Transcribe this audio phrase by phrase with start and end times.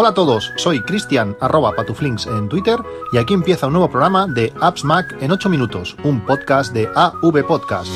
[0.00, 2.78] Hola a todos, soy Cristian arroba patuflinks en Twitter
[3.12, 6.88] y aquí empieza un nuevo programa de Apps Mac en 8 minutos, un podcast de
[6.94, 7.90] AV Podcast.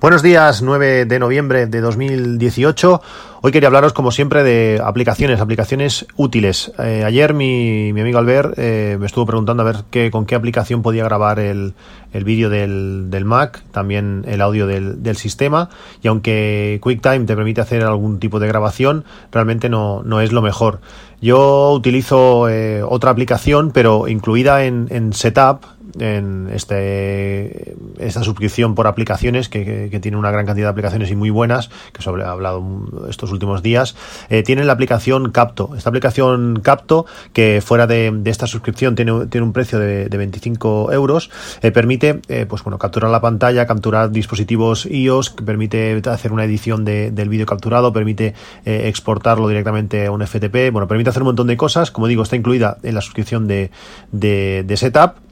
[0.00, 3.02] Buenos días, 9 de noviembre de 2018.
[3.44, 6.70] Hoy quería hablaros, como siempre, de aplicaciones, aplicaciones útiles.
[6.78, 10.36] Eh, ayer mi, mi, amigo Albert eh, me estuvo preguntando a ver qué, con qué
[10.36, 11.74] aplicación podía grabar el,
[12.12, 15.70] el vídeo del, del, Mac, también el audio del, del, sistema.
[16.02, 20.40] Y aunque QuickTime te permite hacer algún tipo de grabación, realmente no, no es lo
[20.40, 20.80] mejor.
[21.20, 25.64] Yo utilizo eh, otra aplicación, pero incluida en, en Setup,
[25.98, 31.10] en este, esta suscripción por aplicaciones que, que, que, tiene una gran cantidad de aplicaciones
[31.10, 32.62] y muy buenas, que sobre he hablado
[33.08, 33.94] estos últimos días,
[34.28, 35.70] eh, tiene la aplicación Capto.
[35.76, 40.92] Esta aplicación Capto, que fuera de, esta suscripción tiene, tiene, un precio de, de 25
[40.92, 41.30] euros,
[41.62, 46.84] eh, permite eh, pues bueno, capturar la pantalla, capturar dispositivos iOS, permite hacer una edición
[46.84, 51.28] de, del vídeo capturado, permite eh, exportarlo directamente a un FTP, bueno, permite hacer un
[51.28, 51.90] montón de cosas.
[51.90, 53.70] Como digo, está incluida en la suscripción de,
[54.10, 55.31] de Setup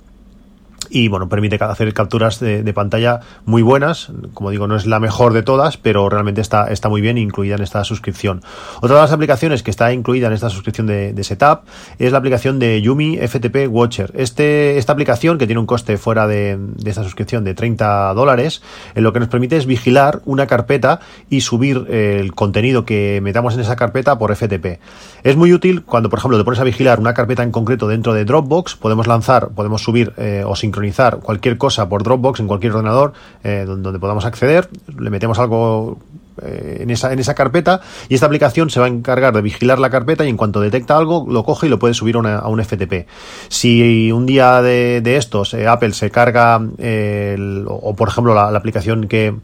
[0.90, 4.10] y bueno, permite hacer capturas de, pantalla muy buenas.
[4.34, 7.54] Como digo, no es la mejor de todas, pero realmente está, está muy bien incluida
[7.54, 8.42] en esta suscripción.
[8.80, 11.60] Otra de las aplicaciones que está incluida en esta suscripción de, Setup
[11.98, 14.10] es la aplicación de Yumi FTP Watcher.
[14.14, 18.62] Este, esta aplicación, que tiene un coste fuera de, de esta suscripción de 30 dólares,
[18.94, 23.20] eh, lo que nos permite es vigilar una carpeta y subir eh, el contenido que
[23.22, 24.80] metamos en esa carpeta por FTP.
[25.22, 28.14] Es muy útil cuando, por ejemplo, te pones a vigilar una carpeta en concreto dentro
[28.14, 30.79] de Dropbox, podemos lanzar, podemos subir eh, o sincronizar
[31.22, 33.12] cualquier cosa por Dropbox en cualquier ordenador
[33.44, 35.98] eh, donde, podamos acceder, le metemos algo
[36.42, 39.78] eh, en, esa, en esa carpeta y esta aplicación se va a encargar de vigilar
[39.78, 42.38] la carpeta y en cuanto detecta algo lo coge y lo puede subir a, una,
[42.38, 43.06] a un FTP.
[43.48, 49.08] Si un día de, estos eh, Apple se carga el, o, por ejemplo la, aplicación
[49.08, 49.34] que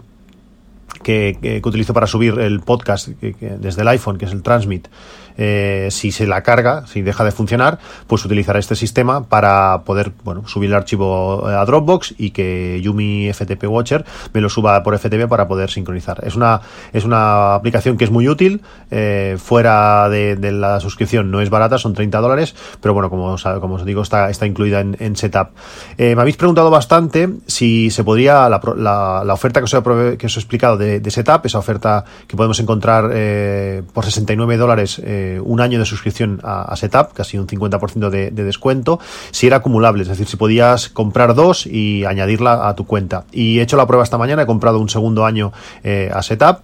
[1.03, 4.89] que, que, que, utilizo para subir el podcast desde el iPhone, que es el Transmit,
[5.37, 10.13] eh, si se la carga, si deja de funcionar, pues utilizará este sistema para poder
[10.25, 14.99] bueno, subir el archivo a Dropbox y que Yumi FTP Watcher me lo suba por
[14.99, 16.23] FTP para poder sincronizar.
[16.25, 16.61] Es una,
[16.93, 21.79] es una aplicación que es muy útil, eh, fuera de, la suscripción no es barata,
[21.79, 25.49] son 30 dólares, pero bueno, como, como os digo, está, está incluida en, Setup.
[25.97, 30.17] Eh, me habéis preguntado bastante si se podría, la, la, la oferta que os, he,
[30.17, 35.01] que os he explicado de, Setup, esa oferta que podemos encontrar eh, por 69 dólares
[35.27, 39.01] eh, un año de suscripción a, Setup, casi un 50% de, de, descuento,
[39.31, 43.25] si era acumulable, es decir, si podías comprar dos y añadirla a tu cuenta.
[43.33, 46.61] Y he hecho la prueba esta mañana, he comprado un segundo año eh, a Setup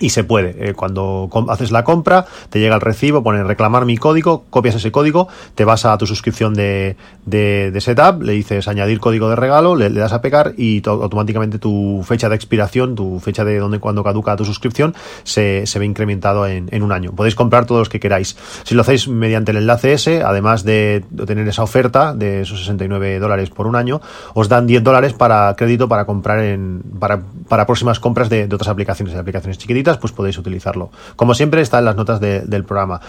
[0.00, 0.70] y se puede.
[0.70, 4.92] Eh, cuando haces la compra, te llega el recibo, pone reclamar mi código, copias ese
[4.92, 9.36] código, te vas a tu suscripción de, de, de setup, le dices añadir código de
[9.36, 13.58] regalo, le, das a pegar y to, automáticamente tu fecha de expiración, tu fecha de
[13.58, 14.94] donde cuando caduca tu suscripción,
[15.24, 17.12] se, se ve incrementado en, en, un año.
[17.12, 18.36] Podéis comprar todos los que queráis.
[18.64, 23.18] Si lo hacéis mediante el enlace ese, además de, tener esa oferta de esos 69
[23.18, 24.00] dólares por un año,
[24.34, 28.68] os dan 10 dólares para crédito para comprar en, para, para próximas compras de otras
[28.68, 30.90] aplicaciones, de aplicaciones chiquititas pues podéis utilizarlo.
[31.16, 33.00] Como siempre, está en las notas de, del programa.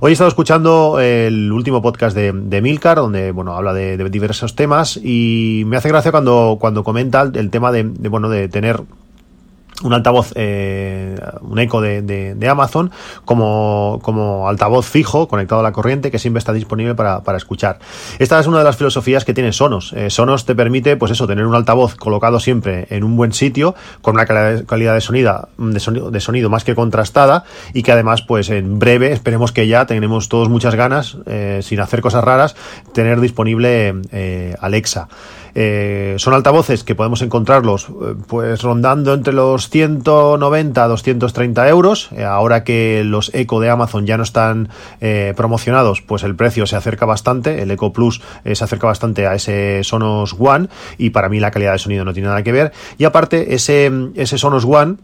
[0.00, 4.08] Hoy he estado escuchando el último podcast de, de Milcar, donde bueno, habla de, de,
[4.10, 8.82] diversos temas, y me hace gracia cuando, cuando comenta el, tema de, bueno, de tener
[9.82, 12.90] un altavoz, eh, un eco de, de, de, Amazon,
[13.24, 17.78] como, como altavoz fijo conectado a la corriente que siempre está disponible para, para escuchar.
[18.18, 19.92] Esta es una de las filosofías que tiene Sonos.
[19.92, 23.74] Eh, Sonos te permite, pues eso, tener un altavoz colocado siempre en un buen sitio,
[24.02, 28.22] con una calidad de sonido, de sonido, de sonido más que contrastada, y que además,
[28.22, 32.56] pues en breve, esperemos que ya tenemos todos muchas ganas, eh, sin hacer cosas raras,
[32.92, 35.08] tener disponible eh, Alexa.
[35.54, 42.10] Eh, son altavoces que podemos encontrarlos eh, pues rondando entre los 190 a 230 euros.
[42.12, 44.68] Eh, ahora que los Eco de Amazon ya no están
[45.00, 47.62] eh, promocionados, pues el precio se acerca bastante.
[47.62, 51.50] El Eco Plus eh, se acerca bastante a ese Sonos One y para mí la
[51.50, 52.72] calidad de sonido no tiene nada que ver.
[52.98, 54.96] Y aparte, ese, ese Sonos One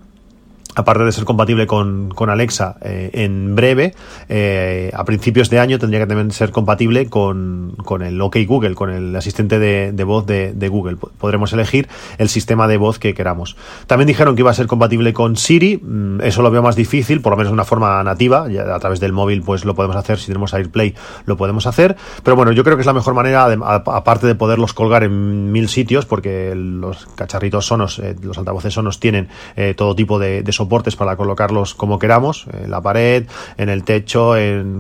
[0.75, 3.95] aparte de ser compatible con, con Alexa eh, en breve,
[4.29, 8.75] eh, a principios de año tendría que también ser compatible con, con el OK Google,
[8.75, 10.97] con el asistente de, de voz de, de, Google.
[10.97, 11.89] Podremos elegir
[12.19, 13.57] el sistema de voz que queramos.
[13.87, 17.21] También dijeron que iba a ser compatible con Siri, mm, eso lo veo más difícil,
[17.21, 19.97] por lo menos de una forma nativa, ya a través del móvil pues lo podemos
[19.97, 20.95] hacer, si tenemos AirPlay
[21.27, 24.73] lo podemos hacer, pero bueno, yo creo que es la mejor manera, aparte de poderlos
[24.73, 29.29] colgar en mil sitios, porque los cacharritos sonos, eh, los altavoces sonos tienen
[29.77, 33.27] todo tipo de, de soportes para colocarlos como queramos, en la pared,
[33.57, 34.35] en el techo,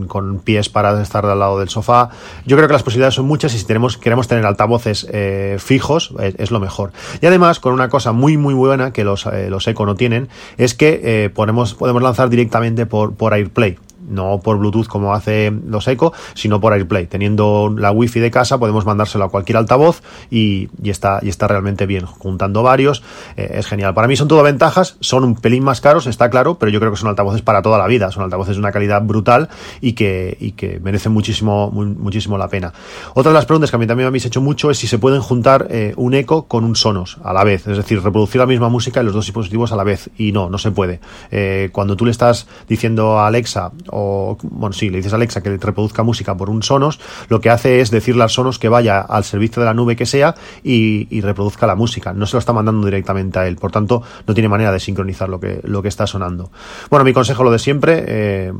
[0.08, 2.10] con pies para estar al lado del sofá.
[2.46, 6.12] Yo creo que las posibilidades son muchas y si tenemos, queremos tener altavoces eh, fijos
[6.18, 6.92] es, lo mejor.
[7.20, 10.74] Y además, con una cosa muy muy buena que los, los Eco no tienen, es
[10.74, 13.78] que podemos, podemos lanzar directamente por, por AirPlay
[14.08, 17.06] no por Bluetooth como hace los Echo, sino por AirPlay.
[17.06, 21.86] Teniendo la Wi-Fi de casa podemos mandárselo a cualquier altavoz y, está, y está realmente
[21.86, 22.06] bien.
[22.06, 23.02] Juntando varios
[23.36, 23.94] eh, es genial.
[23.94, 26.92] Para mí son todo ventajas, son un pelín más caros, está claro, pero yo creo
[26.92, 28.10] que son altavoces para toda la vida.
[28.10, 29.48] Son altavoces de una calidad brutal
[29.80, 32.72] y que, y que merecen muchísimo, muchísimo la pena.
[33.14, 34.98] Otra de las preguntas que a mí también me habéis hecho mucho es si se
[34.98, 38.46] pueden juntar eh, un Echo con un Sonos a la vez, es decir, reproducir la
[38.46, 40.10] misma música en los dos dispositivos a la vez.
[40.16, 41.00] Y no, no se puede.
[41.30, 45.42] Eh, cuando tú le estás diciendo a Alexa o, bueno, sí, le dices a Alexa
[45.42, 49.00] que reproduzca música por un Sonos, lo que hace es decirle al Sonos que vaya
[49.00, 52.12] al servicio de la nube que sea y, reproduzca la música.
[52.12, 55.28] No se lo está mandando directamente a él, por tanto, no tiene manera de sincronizar
[55.28, 56.50] lo que, lo que está sonando.
[56.90, 58.04] Bueno, mi consejo lo de siempre.
[58.06, 58.52] Eh,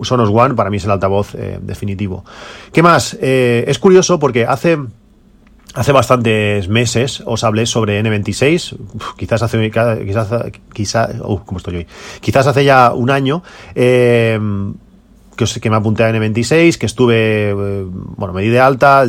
[0.00, 2.24] Sonos One para mí es el altavoz eh, definitivo.
[2.72, 3.18] ¿Qué más?
[3.20, 4.78] Eh, es curioso porque hace
[5.74, 8.76] Hace bastantes meses os hablé sobre N26,
[9.16, 10.28] quizás hace, quizás,
[10.72, 11.86] quizás, uh, ¿cómo estoy hoy?
[12.20, 13.42] Quizás hace ya un año,
[13.74, 14.38] eh,
[15.38, 19.04] que, que me apunté a N26, que estuve, eh, bueno, me di de alta,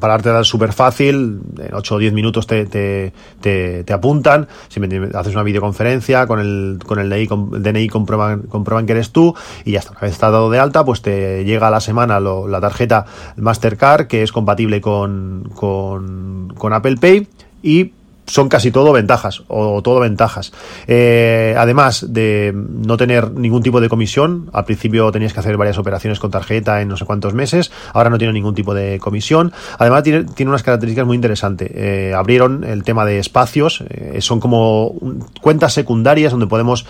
[0.00, 4.80] para darte dar súper fácil, en 8 o 10 minutos te, te, te, apuntan, si
[5.14, 9.34] haces una videoconferencia con el, con el DNI, comprueban, comprueban que eres tú
[9.64, 12.20] y ya está, una vez estás dado de alta, pues te llega a la semana
[12.20, 13.04] la tarjeta
[13.36, 17.26] Mastercard que es compatible con, con, con Apple Pay
[17.62, 17.92] y
[18.28, 20.52] son casi todo ventajas o todo ventajas.
[20.86, 25.78] Eh, además de no tener ningún tipo de comisión, al principio tenías que hacer varias
[25.78, 29.52] operaciones con tarjeta en no sé cuántos meses, ahora no tiene ningún tipo de comisión.
[29.78, 31.70] Además tiene, tiene unas características muy interesantes.
[31.74, 34.94] Eh, abrieron el tema de espacios, eh, son como
[35.40, 36.86] cuentas secundarias donde podemos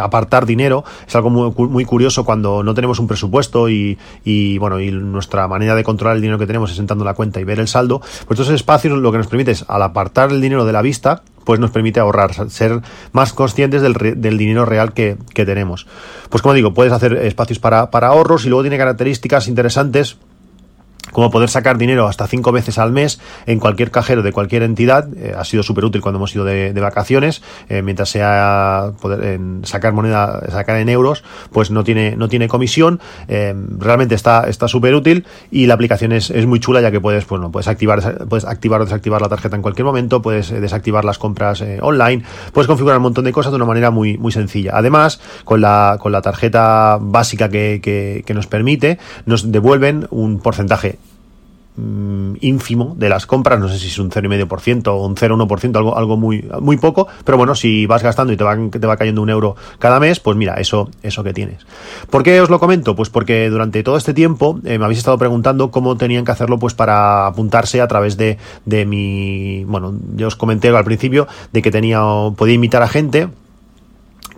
[0.00, 0.84] apartar dinero.
[1.06, 5.46] Es algo muy, muy, curioso cuando no tenemos un presupuesto y, y, bueno y nuestra
[5.46, 8.00] manera de controlar el dinero que tenemos es sentando la cuenta y ver el saldo.
[8.00, 11.22] Pues estos espacios lo que nos permite es al apartar el dinero de la vista,
[11.44, 12.80] pues nos permite ahorrar, ser
[13.12, 15.86] más conscientes del, dinero real que, tenemos.
[16.30, 20.18] Pues como digo, puedes hacer espacios para ahorros y luego tiene características interesantes
[21.12, 25.08] como poder sacar dinero hasta cinco veces al mes en cualquier cajero de cualquier entidad.
[25.16, 29.92] Eh, ha sido súper útil cuando hemos ido de, vacaciones, eh, mientras sea poder sacar
[29.92, 33.00] moneda, sacar en euros, pues no tiene, no tiene comisión.
[33.28, 37.00] Eh, realmente está está súper útil y la aplicación es, es, muy chula ya que
[37.00, 40.50] puedes, pues no, puedes activar, puedes activar o desactivar la tarjeta en cualquier momento, puedes
[40.50, 42.22] desactivar las compras online,
[42.52, 44.72] puedes configurar un montón de cosas de una manera muy, muy sencilla.
[44.74, 50.40] Además, con la, con la tarjeta básica que, que, que nos permite, nos devuelven un
[50.40, 50.98] porcentaje
[51.78, 55.98] Mm, ínfimo de las compras, no sé si es un 0,5% o un 0,1%, algo,
[55.98, 59.20] algo muy, muy poco, pero bueno, si vas gastando y te va, te va cayendo
[59.20, 61.66] un euro cada mes, pues mira, eso, eso que tienes.
[62.08, 62.96] ¿Por qué os lo comento?
[62.96, 66.58] Pues porque durante todo este tiempo eh, me habéis estado preguntando cómo tenían que hacerlo
[66.58, 71.60] pues para apuntarse a través de, de mi, bueno, yo os comenté al principio de
[71.60, 72.00] que tenía,
[72.36, 73.28] podía invitar a gente,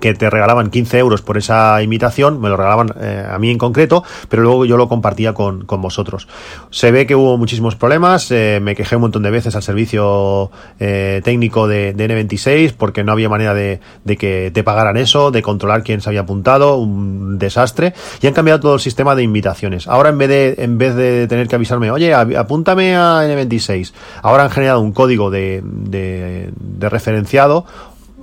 [0.00, 3.58] que te regalaban 15 euros por esa imitación, me lo regalaban eh, a mí en
[3.58, 6.28] concreto, pero luego yo lo compartía con, con vosotros.
[6.70, 10.50] Se ve que hubo muchísimos problemas, eh, me quejé un montón de veces al servicio
[10.78, 15.30] eh, técnico de, de, N26 porque no había manera de, de, que te pagaran eso,
[15.30, 19.22] de controlar quién se había apuntado, un desastre, y han cambiado todo el sistema de
[19.22, 19.88] invitaciones.
[19.88, 23.92] Ahora en vez de, en vez de tener que avisarme, oye, apúntame a N26,
[24.22, 27.66] ahora han generado un código de, de referenciado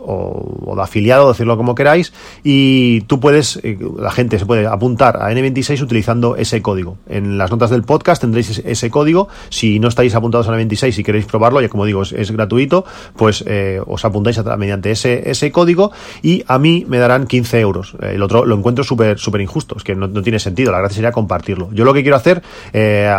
[0.06, 5.18] o, de afiliado, decirlo como queráis, y tú puedes, eh, la gente se puede apuntar
[5.18, 6.98] a N26 utilizando ese código.
[7.08, 9.28] En las notas del podcast tendréis ese, código.
[9.50, 12.86] Si no estáis apuntados a N26 y queréis probarlo, ya como digo, es, gratuito,
[13.16, 17.96] pues eh, os apuntáis mediante ese, ese código y a mí me darán 15 euros.
[18.02, 21.12] El otro lo encuentro súper súper injusto, es que no, tiene sentido, la gracia sería
[21.12, 21.70] compartirlo.
[21.74, 22.42] Yo lo que quiero hacer,
[22.74, 23.12] eh,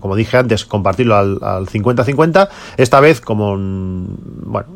[0.00, 4.68] como dije antes, compartirlo al 50-50, esta vez como, bueno,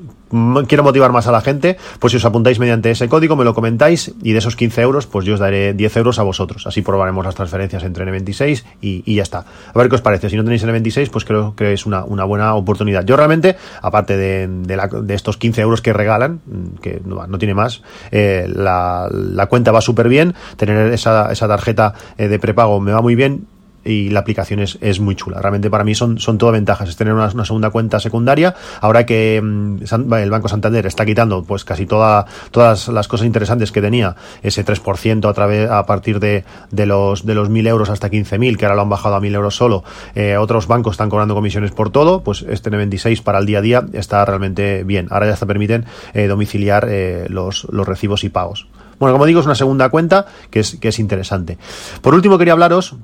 [0.66, 3.54] quiero motivar más a la gente, pues si os apuntáis mediante ese código, me lo
[3.54, 6.66] comentáis y de esos 15 euros, pues yo os daré 10 euros a vosotros.
[6.66, 9.44] Así probaremos las transferencias entre N26 y, y ya está.
[9.74, 10.30] A ver qué os parece.
[10.30, 13.04] Si no tenéis N26, pues creo que es una, buena oportunidad.
[13.04, 16.40] Yo realmente, aparte de, la, de, estos 15 euros que regalan,
[16.82, 20.34] que no, no tiene más, eh, la, la, cuenta va súper bien.
[20.56, 23.46] Tener esa, esa tarjeta eh, de prepago me va muy bien
[23.88, 25.40] y la aplicación es, es muy chula.
[25.40, 26.88] Realmente para mí son, son todo ventajas.
[26.88, 28.54] Es tener una, segunda cuenta secundaria.
[28.80, 33.72] Ahora que mm, el Banco Santander está quitando pues casi toda, todas las cosas interesantes
[33.72, 37.90] que tenía, ese 3% a, través, a partir de, de los de los 1.000 euros
[37.90, 39.84] hasta 15.000, que ahora lo han bajado a 1.000 euros solo.
[40.14, 43.62] Eh, otros bancos están cobrando comisiones por todo, pues este 96 para el día a
[43.62, 45.08] día está realmente bien.
[45.10, 48.68] Ahora ya se permiten eh, domiciliar eh, los, los recibos y pagos.
[48.98, 51.58] Bueno, como digo, es una segunda cuenta que es, que es interesante.
[52.02, 52.96] Por último, quería hablaros.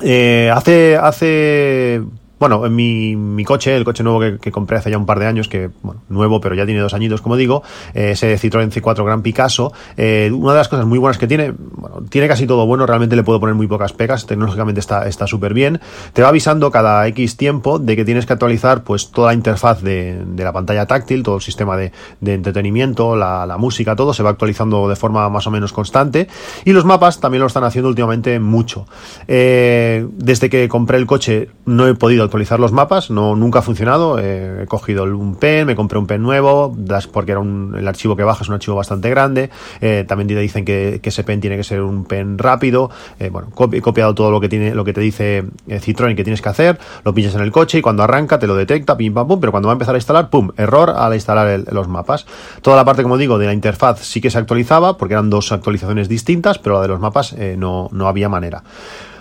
[0.00, 2.02] Eh, hace, hace
[2.38, 5.48] bueno, en mi, coche, el coche nuevo que, compré hace ya un par de años,
[5.48, 7.62] que, bueno, nuevo, pero ya tiene dos añitos, como digo,
[7.94, 11.52] eh, ese Citroën C4 Gran Picasso, eh, una de las cosas muy buenas que tiene,
[11.52, 15.54] bueno, tiene casi todo bueno, realmente le puedo poner muy pocas pegas, tecnológicamente está súper
[15.54, 15.80] bien,
[16.12, 19.82] te va avisando cada X tiempo de que tienes que actualizar pues toda la interfaz
[19.82, 21.92] de, la pantalla táctil, todo el sistema de,
[22.24, 26.28] entretenimiento, la, la, música, todo se va actualizando de forma más o menos constante
[26.64, 28.86] y los mapas también lo están haciendo últimamente mucho.
[29.26, 33.62] Eh, desde que compré el coche no he podido actualizar los mapas, no nunca ha
[33.62, 34.18] funcionado.
[34.18, 36.74] he cogido un pen, me compré un pen nuevo,
[37.12, 39.50] porque era un, el archivo que baja es un archivo bastante grande.
[39.80, 42.90] Eh, también te dicen que, ese pen tiene que ser un pen rápido.
[43.18, 46.22] Eh, bueno, he copiado todo lo que tiene, lo que te dice eh, Citroën que
[46.22, 49.14] tienes que hacer, lo pinchas en el coche y cuando arranca te lo detecta, pim
[49.14, 52.26] pam pum, pero cuando va a empezar a instalar, pum, error al instalar los mapas.
[52.60, 55.50] Toda la parte, como digo, de la interfaz sí que se actualizaba, porque eran dos
[55.50, 58.62] actualizaciones distintas, pero la de los mapas no, no había manera.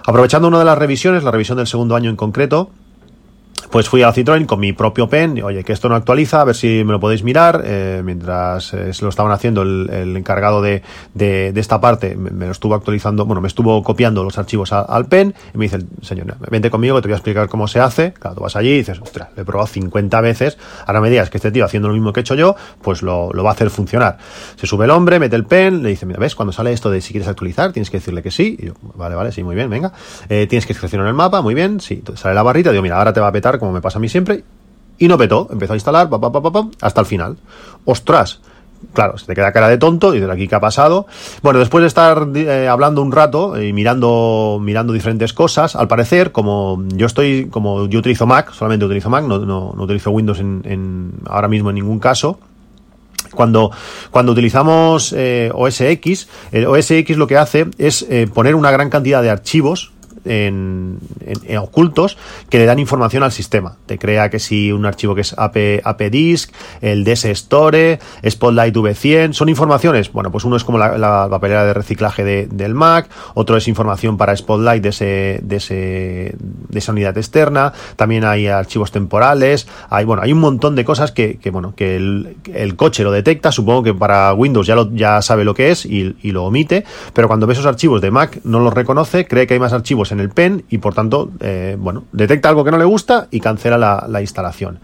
[0.06, 2.70] Aprovechando una de las revisiones, la revisión del segundo año en concreto,
[3.70, 6.56] pues fui a Citroën con mi propio pen, oye, que esto no actualiza, a ver
[6.56, 10.82] si me lo podéis mirar, eh, mientras eh, se lo estaban haciendo el, encargado de,
[11.14, 15.34] de, esta parte, me, lo estuvo actualizando, bueno, me estuvo copiando los archivos al pen,
[15.54, 18.36] y me dice señor, vente conmigo que te voy a explicar cómo se hace, claro,
[18.36, 21.38] tú vas allí y dices, ostras, lo he probado 50 veces, ahora me digas que
[21.38, 23.70] este tío haciendo lo mismo que he hecho yo, pues lo, lo va a hacer
[23.70, 24.18] funcionar.
[24.56, 27.02] Se sube el hombre, mete el pen, le dice, mira, ves, cuando sale esto de
[27.02, 29.70] si quieres actualizar, tienes que decirle que sí, y yo, vale, vale, sí, muy bien,
[29.70, 29.92] venga,
[30.30, 33.14] eh, tienes que seleccionar el mapa, muy bien, sí, sale la barrita, digo, mira, ahora
[33.14, 34.44] te va a petar como me pasa a mí siempre,
[34.98, 37.38] y no petó, empezó a instalar, pa, pa, hasta el final.
[37.86, 38.42] ¡Ostras!
[38.94, 41.08] Claro, se te queda cara de tonto y de aquí qué ha pasado.
[41.42, 46.32] Bueno, después de estar eh, hablando un rato y mirando, mirando diferentes cosas, al parecer,
[46.32, 51.14] como yo estoy, como yo utilizo Mac, solamente utilizo Mac, no, no, utilizo Windows en,
[51.26, 52.40] ahora mismo en ningún caso.
[53.34, 53.72] Cuando,
[54.10, 58.72] cuando utilizamos eh, OS X, el OS X lo que hace es eh, poner una
[58.72, 59.92] gran cantidad de archivos
[60.28, 61.00] en,
[61.60, 62.18] ocultos
[62.50, 63.78] que le dan información al sistema.
[63.86, 69.34] Te crea que si un archivo que es AP, APDisk, el DS Store, Spotlight V100,
[69.34, 70.12] son informaciones.
[70.12, 74.36] Bueno, pues uno es como la, papelera de reciclaje del Mac, otro es información para
[74.36, 80.24] Spotlight de, ese, de, ese, de esa unidad externa, también hay archivos temporales, hay, bueno,
[80.24, 84.34] hay un montón de cosas que, bueno, que el, coche lo detecta, supongo que para
[84.34, 87.54] Windows ya, lo, ya sabe lo que es y, y lo omite, pero cuando ve
[87.54, 90.66] esos archivos de Mac no los reconoce, cree que hay más archivos en el pen
[90.70, 94.80] y por tanto, eh, bueno, detecta algo que no le gusta y cancela la, instalación.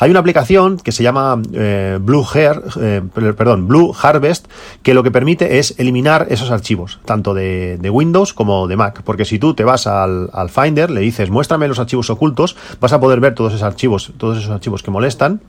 [0.00, 4.46] Hay una aplicación que se llama eh, Blue Hair, eh, perdón, Blue Harvest,
[4.82, 9.24] que lo que permite es eliminar esos archivos, tanto de, Windows como de Mac, porque
[9.24, 13.00] si tú te vas al, al Finder, le dices muéstrame los archivos ocultos, vas a
[13.00, 15.40] poder ver todos esos archivos, todos esos archivos que molestan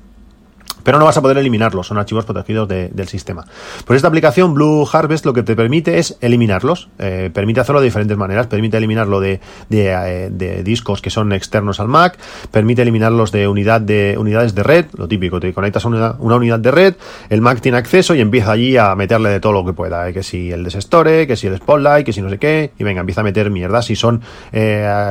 [0.90, 3.46] pero no vas a poder eliminarlos, son archivos protegidos del sistema.
[3.86, 7.86] Pues esta aplicación Blue Harvest lo que te permite es eliminarlos, eh, permite hacerlo de
[7.86, 12.18] diferentes maneras, permite eliminarlo de, eh, de, discos que son externos al Mac,
[12.50, 16.72] permite eliminarlos de, de unidades de red, lo típico, te conectas a una, unidad de
[16.72, 16.96] red,
[17.30, 20.14] el Mac tiene acceso y empieza allí a meterle de todo lo que pueda, eh,
[20.14, 23.02] que si el desestore, que si el Spotlight, que si no sé qué, y venga,
[23.02, 23.84] empieza a meter mierda.
[23.84, 24.24] Si son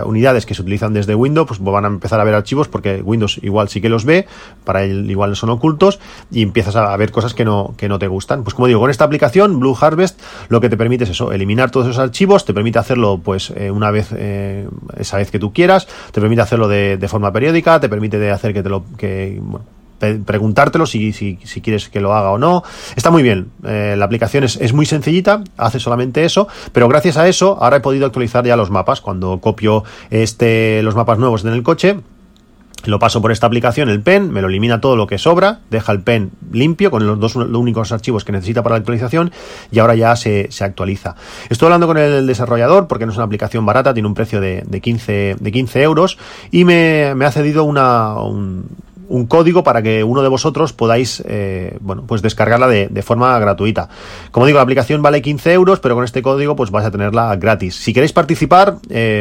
[0.04, 3.38] unidades que se utilizan desde Windows, pues van a empezar a ver archivos porque Windows
[3.44, 4.26] igual sí que los ve,
[4.64, 5.67] para él igual son ocultos
[6.30, 8.44] y empiezas a ver cosas que no, que no te gustan.
[8.44, 11.70] Pues como digo, con esta aplicación, Blue Harvest, lo que te permite es eso, eliminar
[11.70, 15.52] todos esos archivos, te permite hacerlo pues eh, una vez, eh, esa vez que tú
[15.52, 19.40] quieras, te permite hacerlo de, forma periódica, te permite de hacer que te lo, que,
[19.98, 22.62] preguntártelo si, si, si, quieres que lo haga o no.
[22.94, 23.50] Está muy bien.
[23.64, 27.78] Eh, la aplicación es, es, muy sencillita, hace solamente eso, pero gracias a eso ahora
[27.78, 29.00] he podido actualizar ya los mapas.
[29.00, 31.98] Cuando copio este, los mapas nuevos en el coche,
[32.84, 35.92] lo paso por esta aplicación, el pen, me lo elimina todo lo que sobra, deja
[35.92, 39.32] el pen limpio con los dos únicos archivos que necesita para la actualización
[39.70, 41.16] y ahora ya se, actualiza.
[41.48, 44.62] Estoy hablando con el desarrollador porque no es una aplicación barata, tiene un precio de,
[44.66, 46.18] de, 15, de 15 euros
[46.50, 48.66] y me, me ha cedido una, un
[49.26, 51.22] código para que uno de vosotros podáis,
[51.80, 53.88] bueno, pues descargarla de, forma gratuita.
[54.30, 57.34] Como digo, la aplicación vale 15 euros, pero con este código pues vais a tenerla
[57.36, 57.76] gratis.
[57.76, 58.76] Si queréis participar,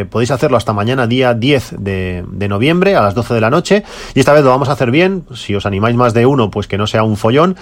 [0.10, 4.20] podéis hacerlo hasta mañana, día 10 de, noviembre, a las 12 de la noche, y
[4.20, 5.24] esta vez lo vamos a hacer bien.
[5.34, 7.56] Si os animáis más de uno, pues que no sea un follón.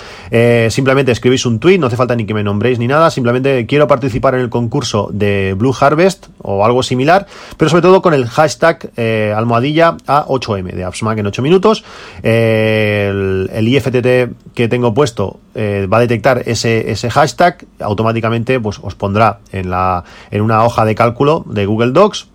[0.70, 3.88] simplemente escribís un tweet, no hace falta ni que me nombréis ni nada, simplemente quiero
[3.88, 7.27] participar en el concurso de Blue Harvest o algo similar,
[7.58, 11.84] pero sobre todo con el hashtag eh, almohadilla A8M de AppsMac en 8 minutos.
[12.24, 18.79] Eh, el, IFTT que tengo puesto eh, va a detectar ese, ese hashtag, automáticamente pues
[18.81, 22.27] os pondrá en, la, en una hoja de cálculo de Google Docs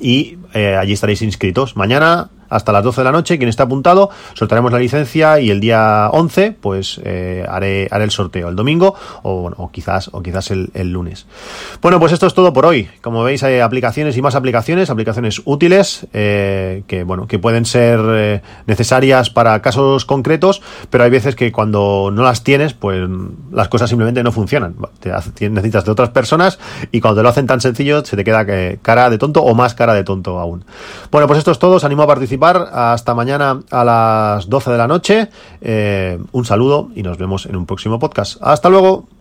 [0.00, 1.76] y allí estaréis inscritos.
[1.76, 3.38] Mañana hasta las 12 de la noche.
[3.38, 8.10] Quien está apuntado, soltaremos la licencia y el día 11, pues eh, haré, haré el
[8.10, 11.26] sorteo el domingo o, quizás, o quizás el, el, lunes.
[11.82, 12.88] Bueno, pues esto es todo por hoy.
[13.02, 18.00] Como veis, hay aplicaciones y más aplicaciones, aplicaciones útiles eh, que, bueno, que pueden ser
[18.02, 23.08] eh, necesarias para casos concretos, pero hay veces que cuando no las tienes, pues
[23.52, 24.76] las cosas simplemente no funcionan.
[25.00, 25.10] Te,
[25.50, 26.58] necesitas de otras personas
[26.92, 28.46] y cuando te lo hacen tan sencillo, se te queda
[28.82, 30.64] cara de tonto o más cara de tonto aún.
[31.10, 31.76] Bueno, pues esto es todo.
[31.76, 32.06] Os animo a
[32.44, 35.28] hasta mañana a las 12 de la noche.
[35.60, 38.36] Eh, un saludo y nos vemos en un próximo podcast.
[38.40, 39.15] Hasta luego.